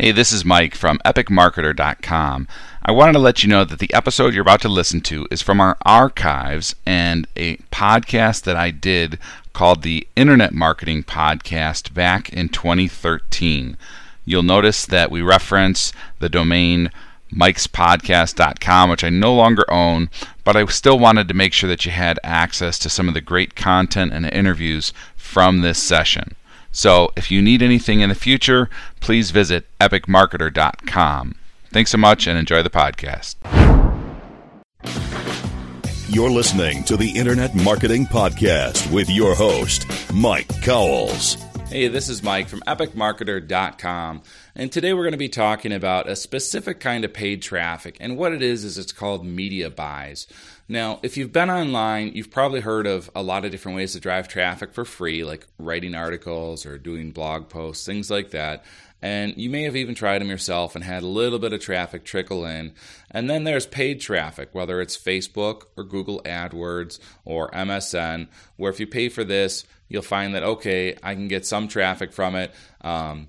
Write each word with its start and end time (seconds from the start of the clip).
Hey, 0.00 0.12
this 0.12 0.30
is 0.30 0.44
Mike 0.44 0.76
from 0.76 1.00
epicmarketer.com. 1.04 2.46
I 2.84 2.92
wanted 2.92 3.14
to 3.14 3.18
let 3.18 3.42
you 3.42 3.48
know 3.48 3.64
that 3.64 3.80
the 3.80 3.92
episode 3.92 4.32
you're 4.32 4.42
about 4.42 4.60
to 4.60 4.68
listen 4.68 5.00
to 5.00 5.26
is 5.28 5.42
from 5.42 5.60
our 5.60 5.76
archives 5.84 6.76
and 6.86 7.26
a 7.34 7.56
podcast 7.72 8.44
that 8.44 8.54
I 8.54 8.70
did 8.70 9.18
called 9.52 9.82
the 9.82 10.06
Internet 10.14 10.54
Marketing 10.54 11.02
Podcast 11.02 11.94
back 11.94 12.32
in 12.32 12.48
2013. 12.48 13.76
You'll 14.24 14.44
notice 14.44 14.86
that 14.86 15.10
we 15.10 15.20
reference 15.20 15.92
the 16.20 16.28
domain 16.28 16.92
mikespodcast.com, 17.32 18.90
which 18.90 19.02
I 19.02 19.08
no 19.08 19.34
longer 19.34 19.68
own, 19.68 20.10
but 20.44 20.54
I 20.54 20.64
still 20.66 21.00
wanted 21.00 21.26
to 21.26 21.34
make 21.34 21.52
sure 21.52 21.68
that 21.68 21.84
you 21.84 21.90
had 21.90 22.20
access 22.22 22.78
to 22.78 22.88
some 22.88 23.08
of 23.08 23.14
the 23.14 23.20
great 23.20 23.56
content 23.56 24.12
and 24.12 24.24
interviews 24.26 24.92
from 25.16 25.62
this 25.62 25.82
session. 25.82 26.36
So 26.72 27.10
if 27.16 27.30
you 27.30 27.42
need 27.42 27.62
anything 27.62 28.00
in 28.00 28.08
the 28.08 28.14
future, 28.14 28.68
please 29.00 29.30
visit 29.30 29.66
epicmarketer.com. 29.80 31.34
Thanks 31.70 31.90
so 31.90 31.98
much 31.98 32.26
and 32.26 32.38
enjoy 32.38 32.62
the 32.62 32.70
podcast. 32.70 33.36
You're 36.10 36.30
listening 36.30 36.84
to 36.84 36.96
the 36.96 37.10
Internet 37.10 37.54
Marketing 37.54 38.06
Podcast 38.06 38.90
with 38.90 39.10
your 39.10 39.34
host, 39.34 39.86
Mike 40.12 40.48
Cowles. 40.62 41.36
Hey, 41.68 41.88
this 41.88 42.08
is 42.08 42.22
Mike 42.22 42.48
from 42.48 42.60
epicmarketer.com, 42.60 44.22
and 44.54 44.72
today 44.72 44.94
we're 44.94 45.02
going 45.02 45.12
to 45.12 45.18
be 45.18 45.28
talking 45.28 45.70
about 45.70 46.08
a 46.08 46.16
specific 46.16 46.80
kind 46.80 47.04
of 47.04 47.12
paid 47.12 47.42
traffic. 47.42 47.98
And 48.00 48.16
what 48.16 48.32
it 48.32 48.40
is, 48.40 48.64
is 48.64 48.78
it's 48.78 48.90
called 48.90 49.26
media 49.26 49.68
buys. 49.68 50.26
Now, 50.66 50.98
if 51.02 51.18
you've 51.18 51.30
been 51.30 51.50
online, 51.50 52.12
you've 52.14 52.30
probably 52.30 52.60
heard 52.60 52.86
of 52.86 53.10
a 53.14 53.22
lot 53.22 53.44
of 53.44 53.50
different 53.50 53.76
ways 53.76 53.92
to 53.92 54.00
drive 54.00 54.28
traffic 54.28 54.72
for 54.72 54.86
free, 54.86 55.24
like 55.24 55.46
writing 55.58 55.94
articles 55.94 56.64
or 56.64 56.78
doing 56.78 57.10
blog 57.10 57.50
posts, 57.50 57.84
things 57.84 58.10
like 58.10 58.30
that. 58.30 58.64
And 59.00 59.36
you 59.36 59.48
may 59.48 59.62
have 59.62 59.76
even 59.76 59.94
tried 59.94 60.20
them 60.20 60.28
yourself 60.28 60.74
and 60.74 60.82
had 60.82 61.02
a 61.02 61.06
little 61.06 61.38
bit 61.38 61.52
of 61.52 61.60
traffic 61.60 62.04
trickle 62.04 62.44
in. 62.44 62.72
And 63.10 63.30
then 63.30 63.44
there's 63.44 63.66
paid 63.66 64.00
traffic, 64.00 64.48
whether 64.52 64.80
it's 64.80 64.98
Facebook 64.98 65.64
or 65.76 65.84
Google 65.84 66.20
AdWords 66.24 66.98
or 67.24 67.50
MSN, 67.50 68.28
where 68.56 68.70
if 68.70 68.80
you 68.80 68.86
pay 68.86 69.08
for 69.08 69.22
this, 69.22 69.64
you'll 69.88 70.02
find 70.02 70.34
that, 70.34 70.42
okay, 70.42 70.96
I 71.02 71.14
can 71.14 71.28
get 71.28 71.46
some 71.46 71.68
traffic 71.68 72.12
from 72.12 72.34
it. 72.34 72.52
Um, 72.80 73.28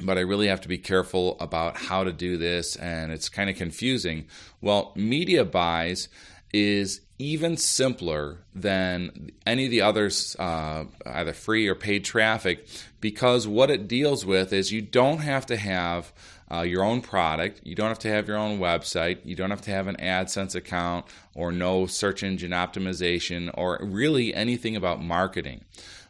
but 0.00 0.18
I 0.18 0.22
really 0.22 0.48
have 0.48 0.62
to 0.62 0.68
be 0.68 0.78
careful 0.78 1.36
about 1.38 1.76
how 1.76 2.04
to 2.04 2.12
do 2.12 2.36
this, 2.36 2.76
and 2.76 3.12
it's 3.12 3.28
kind 3.28 3.50
of 3.50 3.56
confusing. 3.56 4.26
Well, 4.60 4.92
media 4.96 5.44
buys 5.44 6.08
is 6.52 7.00
even 7.18 7.56
simpler 7.56 8.38
than 8.54 9.30
any 9.46 9.66
of 9.66 9.70
the 9.70 9.80
others, 9.80 10.36
uh, 10.38 10.84
either 11.06 11.32
free 11.32 11.68
or 11.68 11.74
paid 11.74 12.04
traffic, 12.04 12.66
because 13.00 13.46
what 13.46 13.70
it 13.70 13.88
deals 13.88 14.26
with 14.26 14.52
is 14.52 14.72
you 14.72 14.82
don't 14.82 15.18
have 15.18 15.46
to 15.46 15.56
have 15.56 16.12
uh, 16.52 16.62
your 16.62 16.84
own 16.84 17.00
product, 17.00 17.60
you 17.64 17.74
don't 17.74 17.88
have 17.88 17.98
to 17.98 18.10
have 18.10 18.28
your 18.28 18.36
own 18.36 18.58
website, 18.58 19.18
you 19.24 19.34
don't 19.34 19.50
have 19.50 19.62
to 19.62 19.70
have 19.70 19.86
an 19.86 19.96
AdSense 19.96 20.54
account 20.54 21.06
or 21.34 21.50
no 21.52 21.86
search 21.86 22.22
engine 22.22 22.50
optimization 22.50 23.50
or 23.54 23.78
really 23.80 24.34
anything 24.34 24.76
about 24.76 25.02
marketing. 25.02 25.64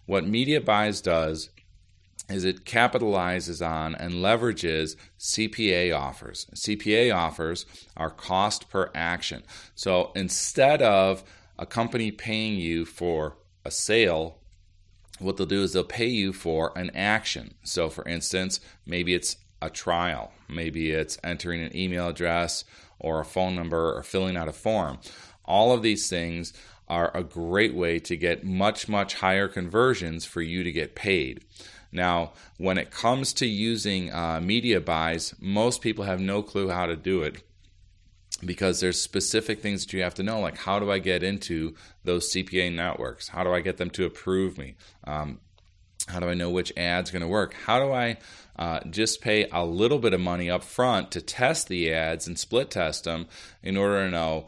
What 0.06 0.26
Media 0.26 0.60
Buys 0.60 1.00
does 1.00 1.50
is 2.32 2.44
it 2.44 2.64
capitalizes 2.64 3.66
on 3.66 3.94
and 3.94 4.14
leverages 4.14 4.96
CPA 5.18 5.96
offers. 5.96 6.46
CPA 6.54 7.14
offers 7.14 7.66
are 7.96 8.10
cost 8.10 8.68
per 8.70 8.90
action. 8.94 9.42
So 9.74 10.12
instead 10.14 10.82
of 10.82 11.22
a 11.58 11.66
company 11.66 12.10
paying 12.10 12.56
you 12.56 12.84
for 12.84 13.36
a 13.64 13.70
sale, 13.70 14.38
what 15.18 15.36
they'll 15.36 15.46
do 15.46 15.62
is 15.62 15.72
they'll 15.72 15.84
pay 15.84 16.08
you 16.08 16.32
for 16.32 16.76
an 16.76 16.90
action. 16.94 17.54
So, 17.62 17.88
for 17.88 18.06
instance, 18.08 18.60
maybe 18.86 19.14
it's 19.14 19.36
a 19.60 19.70
trial, 19.70 20.32
maybe 20.48 20.90
it's 20.90 21.18
entering 21.22 21.62
an 21.62 21.76
email 21.76 22.08
address 22.08 22.64
or 22.98 23.20
a 23.20 23.24
phone 23.24 23.54
number 23.54 23.96
or 23.96 24.02
filling 24.02 24.36
out 24.36 24.48
a 24.48 24.52
form. 24.52 24.98
All 25.44 25.72
of 25.72 25.82
these 25.82 26.08
things 26.08 26.52
are 26.88 27.16
a 27.16 27.22
great 27.22 27.74
way 27.74 27.98
to 28.00 28.16
get 28.16 28.44
much, 28.44 28.88
much 28.88 29.14
higher 29.14 29.48
conversions 29.48 30.24
for 30.24 30.42
you 30.42 30.62
to 30.62 30.72
get 30.72 30.94
paid. 30.94 31.44
Now, 31.92 32.32
when 32.56 32.78
it 32.78 32.90
comes 32.90 33.34
to 33.34 33.46
using 33.46 34.12
uh, 34.12 34.40
media 34.40 34.80
buys, 34.80 35.34
most 35.38 35.82
people 35.82 36.04
have 36.04 36.20
no 36.20 36.42
clue 36.42 36.70
how 36.70 36.86
to 36.86 36.96
do 36.96 37.22
it 37.22 37.42
because 38.44 38.80
there's 38.80 39.00
specific 39.00 39.60
things 39.60 39.84
that 39.84 39.92
you 39.92 40.02
have 40.02 40.14
to 40.14 40.22
know, 40.22 40.40
like 40.40 40.56
how 40.56 40.78
do 40.78 40.90
I 40.90 40.98
get 40.98 41.22
into 41.22 41.74
those 42.02 42.32
CPA 42.32 42.74
networks? 42.74 43.28
How 43.28 43.44
do 43.44 43.52
I 43.52 43.60
get 43.60 43.76
them 43.76 43.90
to 43.90 44.04
approve 44.04 44.58
me? 44.58 44.74
Um, 45.04 45.38
how 46.08 46.18
do 46.18 46.28
I 46.28 46.34
know 46.34 46.50
which 46.50 46.72
ad's 46.76 47.10
going 47.10 47.22
to 47.22 47.28
work? 47.28 47.54
How 47.54 47.78
do 47.78 47.92
I 47.92 48.16
uh, 48.56 48.80
just 48.90 49.20
pay 49.20 49.48
a 49.52 49.64
little 49.64 49.98
bit 49.98 50.12
of 50.12 50.20
money 50.20 50.50
up 50.50 50.64
front 50.64 51.12
to 51.12 51.20
test 51.20 51.68
the 51.68 51.92
ads 51.92 52.26
and 52.26 52.38
split 52.38 52.70
test 52.70 53.04
them 53.04 53.26
in 53.62 53.76
order 53.76 54.04
to 54.04 54.10
know 54.10 54.46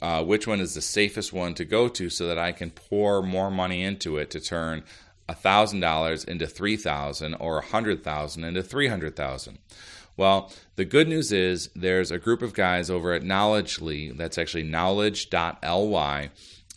uh, 0.00 0.24
which 0.24 0.46
one 0.46 0.60
is 0.60 0.74
the 0.74 0.80
safest 0.80 1.32
one 1.32 1.54
to 1.54 1.64
go 1.64 1.88
to 1.88 2.08
so 2.08 2.26
that 2.26 2.38
I 2.38 2.52
can 2.52 2.70
pour 2.70 3.22
more 3.22 3.50
money 3.50 3.82
into 3.82 4.16
it 4.16 4.30
to 4.30 4.40
turn 4.40 4.82
$1,000 5.28 6.28
into 6.28 6.46
3000 6.46 7.34
or 7.34 7.54
100,000 7.54 8.44
into 8.44 8.62
300,000. 8.62 9.58
Well, 10.16 10.52
the 10.76 10.84
good 10.84 11.08
news 11.08 11.32
is 11.32 11.70
there's 11.74 12.10
a 12.10 12.18
group 12.18 12.40
of 12.42 12.54
guys 12.54 12.88
over 12.88 13.12
at 13.12 13.24
Knowledgely, 13.24 14.12
that's 14.12 14.38
actually 14.38 14.62
knowledge.ly, 14.62 16.30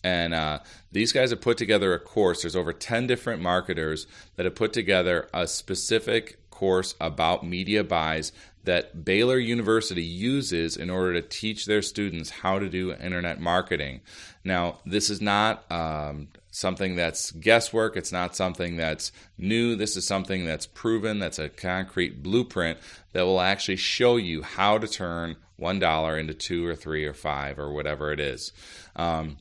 and 0.04 0.34
uh, 0.34 0.60
these 0.92 1.12
guys 1.12 1.30
have 1.32 1.42
put 1.42 1.58
together 1.58 1.94
a 1.94 2.00
course. 2.00 2.42
There's 2.42 2.56
over 2.56 2.74
10 2.74 3.08
different 3.08 3.42
marketers 3.42 4.08
that 4.36 4.46
have 4.46 4.56
put 4.56 4.74
together 4.74 5.28
a 5.34 5.48
specific 5.48 6.50
course 6.50 6.96
about 7.00 7.46
media 7.46 7.84
buys 7.84 8.32
that 8.68 9.06
Baylor 9.06 9.38
University 9.38 10.04
uses 10.04 10.76
in 10.76 10.90
order 10.90 11.14
to 11.14 11.22
teach 11.22 11.66
their 11.66 11.82
students 11.82 12.30
how 12.30 12.60
to 12.60 12.68
do 12.68 12.92
internet 12.92 13.40
marketing. 13.40 14.02
Now, 14.44 14.80
this 14.86 15.10
is 15.10 15.22
not 15.22 15.70
um, 15.72 16.28
something 16.52 16.98
that's 16.98 17.32
guesswork. 17.32 17.96
It's 17.96 18.12
not 18.12 18.36
something 18.36 18.76
that's 18.76 19.14
new. 19.38 19.78
This 19.78 19.96
is 19.96 20.06
something 20.06 20.46
that's 20.46 20.68
proven, 20.68 21.18
that's 21.18 21.40
a 21.40 21.48
concrete 21.48 22.22
blueprint 22.22 22.78
that 23.14 23.24
will 23.24 23.40
actually 23.40 23.78
show 23.78 24.18
you 24.18 24.42
how 24.42 24.78
to 24.78 24.88
turn 24.88 25.38
$1 25.62 26.20
into 26.20 26.34
two 26.34 26.68
or 26.68 26.76
three 26.76 27.06
or 27.06 27.14
five 27.14 27.58
or 27.60 27.72
whatever 27.72 28.12
it 28.12 28.20
is. 28.20 28.52
Um, 28.98 29.38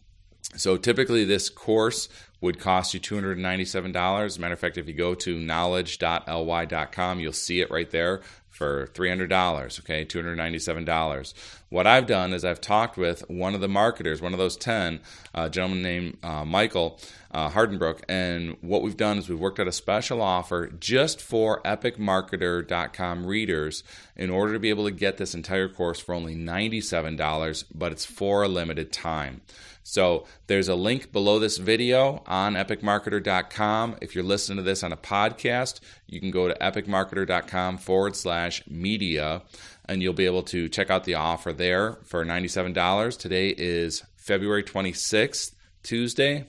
so 0.55 0.77
typically, 0.77 1.25
this 1.25 1.51
course 1.51 2.09
would 2.41 2.61
cost 2.61 2.95
you 2.95 3.01
$297. 3.01 4.25
As 4.25 4.37
a 4.37 4.41
matter 4.41 4.55
of 4.55 4.61
fact, 4.61 4.79
if 4.79 4.87
you 4.87 4.95
go 4.95 5.15
to 5.17 5.37
knowledge.ly.com, 5.37 7.19
you'll 7.21 7.33
see 7.33 7.61
it 7.61 7.71
right 7.73 7.91
there 7.91 8.23
for 8.57 8.87
$300, 8.89 9.81
okay, 9.81 10.05
$297. 10.05 11.35
What 11.69 11.87
I've 11.87 12.07
done 12.07 12.33
is 12.33 12.45
I've 12.45 12.61
talked 12.61 12.97
with 12.97 13.29
one 13.29 13.55
of 13.55 13.61
the 13.61 13.69
marketers, 13.69 14.23
one 14.23 14.33
of 14.33 14.39
those 14.39 14.57
10, 14.57 15.01
a 15.35 15.51
gentleman 15.51 15.83
named 15.83 16.17
uh, 16.23 16.45
Michael 16.45 16.99
uh, 17.33 17.51
Hardenbrook, 17.51 18.01
and 18.09 18.57
what 18.63 18.83
we've 18.83 18.97
done 18.97 19.19
is 19.19 19.29
we've 19.29 19.39
worked 19.39 19.61
out 19.61 19.69
a 19.69 19.73
special 19.73 20.23
offer 20.23 20.69
just 20.69 21.21
for 21.21 21.61
epicmarketer.com 21.63 23.27
readers 23.27 23.85
in 24.17 24.31
order 24.31 24.55
to 24.55 24.59
be 24.59 24.71
able 24.71 24.85
to 24.85 24.91
get 24.91 25.19
this 25.19 25.35
entire 25.35 25.69
course 25.69 26.01
for 26.01 26.15
only 26.15 26.35
$97, 26.35 27.65
but 27.75 27.93
it's 27.93 28.07
for 28.07 28.43
a 28.43 28.49
limited 28.49 28.93
time. 28.93 29.43
So 29.89 30.25
there's 30.49 30.69
a 30.69 30.75
link 30.75 31.13
below 31.13 31.39
this 31.39 31.59
video 31.59 32.25
on 32.27 32.55
epicmarketer.com. 32.55 33.99
If 34.03 34.17
you're 34.17 34.25
listening 34.25 34.57
to 34.57 34.65
this 34.65 34.83
on 34.83 34.93
a 34.93 34.97
podcast, 34.97 35.79
you 36.09 36.19
can 36.19 36.33
go 36.33 36.49
to 36.49 36.55
epicmarketer.com 36.55 37.79
forward 37.79 38.17
slash 38.17 38.46
media 38.69 39.43
and 39.89 40.03
you'll 40.03 40.13
be 40.13 40.27
able 40.27 40.43
to 40.43 40.69
check 40.69 40.91
out 40.91 41.05
the 41.05 41.15
offer 41.15 41.53
there 41.53 41.99
for 42.05 42.25
$97. 42.25 43.19
Today 43.19 43.55
is 43.57 44.03
February 44.17 44.65
26th, 44.65 45.55
Tuesday, 45.83 46.47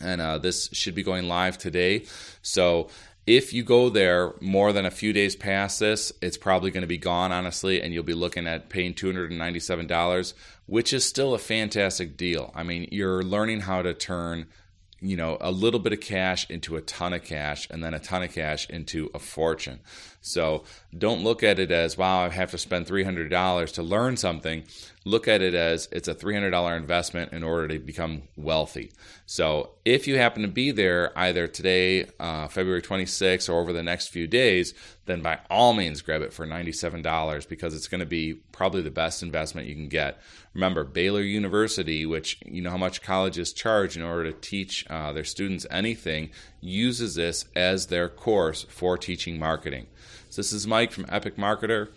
and 0.00 0.20
uh, 0.20 0.38
this 0.38 0.68
should 0.72 0.94
be 0.94 1.02
going 1.02 1.28
live 1.28 1.58
today. 1.58 2.04
So 2.42 2.88
if 3.26 3.52
you 3.52 3.62
go 3.62 3.90
there 3.90 4.34
more 4.40 4.72
than 4.72 4.86
a 4.86 4.90
few 4.90 5.12
days 5.12 5.36
past 5.36 5.80
this, 5.80 6.12
it's 6.20 6.36
probably 6.36 6.70
going 6.70 6.82
to 6.82 6.86
be 6.88 6.98
gone, 6.98 7.32
honestly, 7.32 7.80
and 7.80 7.92
you'll 7.94 8.02
be 8.02 8.14
looking 8.14 8.46
at 8.46 8.68
paying 8.68 8.94
$297, 8.94 10.34
which 10.66 10.92
is 10.92 11.04
still 11.04 11.34
a 11.34 11.38
fantastic 11.38 12.16
deal. 12.16 12.50
I 12.54 12.62
mean, 12.62 12.88
you're 12.90 13.22
learning 13.22 13.60
how 13.60 13.82
to 13.82 13.94
turn 13.94 14.46
you 15.00 15.16
know 15.16 15.38
a 15.40 15.50
little 15.50 15.80
bit 15.80 15.92
of 15.92 16.00
cash 16.00 16.48
into 16.50 16.76
a 16.76 16.80
ton 16.80 17.12
of 17.12 17.24
cash 17.24 17.66
and 17.70 17.82
then 17.82 17.94
a 17.94 17.98
ton 17.98 18.22
of 18.22 18.32
cash 18.32 18.68
into 18.68 19.10
a 19.14 19.18
fortune. 19.18 19.80
So 20.20 20.64
don't 20.96 21.24
look 21.24 21.42
at 21.42 21.58
it 21.58 21.70
as 21.70 21.96
wow 21.96 22.26
i 22.26 22.28
have 22.28 22.50
to 22.50 22.58
spend 22.58 22.86
$300 22.86 23.72
to 23.72 23.82
learn 23.82 24.16
something. 24.16 24.64
Look 25.06 25.28
at 25.28 25.40
it 25.40 25.54
as 25.54 25.88
it's 25.92 26.08
a 26.08 26.14
$300 26.14 26.76
investment 26.76 27.32
in 27.32 27.42
order 27.42 27.68
to 27.68 27.78
become 27.78 28.22
wealthy. 28.36 28.92
So 29.24 29.70
if 29.86 30.06
you 30.06 30.18
happen 30.18 30.42
to 30.42 30.48
be 30.48 30.70
there 30.72 31.16
either 31.18 31.46
today 31.46 32.06
uh, 32.18 32.48
february 32.48 32.82
26th 32.82 33.48
or 33.48 33.60
over 33.60 33.72
the 33.72 33.82
next 33.82 34.08
few 34.08 34.26
days 34.26 34.74
then 35.06 35.22
by 35.22 35.38
all 35.48 35.72
means 35.72 36.02
grab 36.02 36.22
it 36.22 36.32
for 36.32 36.46
$97 36.46 37.48
because 37.48 37.74
it's 37.74 37.88
going 37.88 38.00
to 38.00 38.06
be 38.06 38.40
probably 38.60 38.82
the 38.82 38.90
best 38.90 39.22
investment 39.22 39.66
you 39.66 39.74
can 39.74 39.88
get 39.88 40.20
remember 40.52 40.84
baylor 40.84 41.22
university 41.22 42.04
which 42.04 42.38
you 42.44 42.60
know 42.60 42.68
how 42.68 42.76
much 42.76 43.00
colleges 43.00 43.54
charge 43.54 43.96
in 43.96 44.02
order 44.02 44.30
to 44.30 44.38
teach 44.38 44.84
uh, 44.90 45.10
their 45.14 45.24
students 45.24 45.66
anything 45.70 46.28
uses 46.60 47.14
this 47.14 47.46
as 47.56 47.86
their 47.86 48.06
course 48.06 48.66
for 48.68 48.98
teaching 48.98 49.38
marketing 49.38 49.86
So 50.28 50.42
this 50.42 50.52
is 50.52 50.66
Mike 50.66 50.92
from 50.92 51.06
Epic 51.08 51.36
Marketer. 51.36 51.88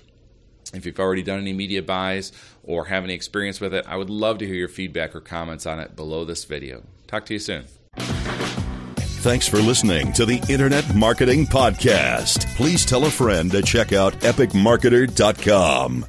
If 0.73 0.85
you've 0.85 0.97
already 0.99 1.21
done 1.21 1.39
any 1.39 1.51
media 1.51 1.83
buys 1.83 2.31
or 2.63 2.85
have 2.85 3.03
any 3.03 3.13
experience 3.13 3.59
with 3.59 3.73
it, 3.73 3.83
I 3.85 3.97
would 3.97 4.09
love 4.09 4.37
to 4.37 4.45
hear 4.45 4.55
your 4.55 4.69
feedback 4.69 5.13
or 5.13 5.19
comments 5.19 5.65
on 5.65 5.81
it 5.81 5.97
below 5.97 6.23
this 6.23 6.45
video. 6.45 6.83
Talk 7.07 7.25
to 7.25 7.33
you 7.33 7.39
soon. 7.39 7.65
Thanks 7.97 9.49
for 9.49 9.57
listening 9.57 10.13
to 10.13 10.25
the 10.25 10.41
Internet 10.49 10.95
Marketing 10.95 11.45
Podcast. 11.45 12.47
Please 12.55 12.85
tell 12.85 13.05
a 13.05 13.11
friend 13.11 13.51
to 13.51 13.61
check 13.61 13.91
out 13.91 14.13
epicmarketer.com. 14.21 16.05